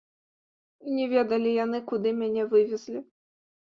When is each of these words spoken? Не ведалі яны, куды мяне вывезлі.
Не 0.95 1.05
ведалі 1.11 1.51
яны, 1.65 1.77
куды 1.93 2.17
мяне 2.23 2.49
вывезлі. 2.55 2.99